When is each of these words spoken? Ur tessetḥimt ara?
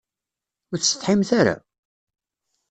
Ur 0.71 0.77
tessetḥimt 0.79 1.29
ara? 1.39 1.55